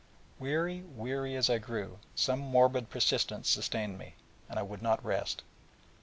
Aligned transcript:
Weary, 0.39 0.81
weary 0.81 1.35
as 1.35 1.47
I 1.47 1.59
grew, 1.59 1.99
some 2.15 2.39
morbid 2.39 2.89
persistence 2.89 3.47
sustained 3.51 3.99
me, 3.99 4.15
and 4.49 4.57
I 4.57 4.63
would 4.63 4.81
not 4.81 5.05
rest. 5.05 5.43